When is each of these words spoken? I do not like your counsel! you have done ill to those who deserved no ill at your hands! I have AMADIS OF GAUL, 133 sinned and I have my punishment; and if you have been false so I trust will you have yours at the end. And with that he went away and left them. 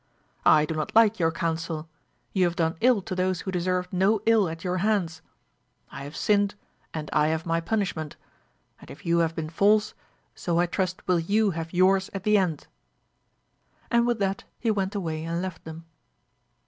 I 0.47 0.65
do 0.65 0.73
not 0.73 0.95
like 0.95 1.19
your 1.19 1.31
counsel! 1.31 1.87
you 2.33 2.45
have 2.45 2.55
done 2.55 2.75
ill 2.81 3.03
to 3.03 3.13
those 3.13 3.41
who 3.41 3.51
deserved 3.51 3.93
no 3.93 4.19
ill 4.25 4.49
at 4.49 4.63
your 4.63 4.77
hands! 4.77 5.21
I 5.91 6.05
have 6.05 6.15
AMADIS 6.15 6.23
OF 6.23 6.27
GAUL, 6.27 6.39
133 6.93 6.95
sinned 6.95 6.95
and 6.95 7.09
I 7.13 7.27
have 7.27 7.45
my 7.45 7.61
punishment; 7.61 8.15
and 8.79 8.89
if 8.89 9.05
you 9.05 9.19
have 9.19 9.35
been 9.35 9.51
false 9.51 9.93
so 10.33 10.57
I 10.57 10.65
trust 10.65 11.07
will 11.07 11.19
you 11.19 11.51
have 11.51 11.71
yours 11.71 12.09
at 12.15 12.23
the 12.23 12.39
end. 12.39 12.65
And 13.91 14.07
with 14.07 14.17
that 14.17 14.43
he 14.57 14.71
went 14.71 14.95
away 14.95 15.23
and 15.23 15.39
left 15.39 15.65
them. 15.65 15.85